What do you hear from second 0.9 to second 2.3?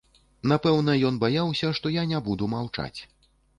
ён баяўся, што я не